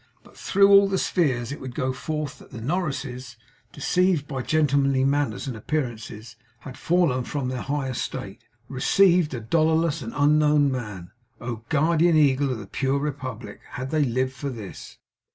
But, 0.23 0.35
through 0.35 0.67
all 0.69 0.87
the 0.89 0.97
spheres 0.97 1.51
it 1.51 1.59
would 1.59 1.75
go 1.75 1.93
forth 1.93 2.39
that 2.39 2.49
the 2.49 2.59
Norrises, 2.59 3.37
deceived 3.71 4.27
by 4.27 4.41
gentlemanly 4.41 5.03
manners 5.03 5.45
and 5.45 5.55
appearances, 5.55 6.35
had, 6.61 6.75
falling 6.75 7.23
from 7.23 7.49
their 7.49 7.61
high 7.61 7.89
estate, 7.89 8.41
'received' 8.67 9.35
a 9.35 9.39
dollarless 9.39 10.01
and 10.01 10.11
unknown 10.15 10.71
man. 10.71 11.11
O 11.39 11.57
guardian 11.69 12.15
eagle 12.17 12.49
of 12.51 12.57
the 12.57 12.65
pure 12.65 12.97
Republic, 12.97 13.59
had 13.73 13.91
they 13.91 14.03
lived 14.03 14.33
for 14.33 14.49
this! 14.49 14.97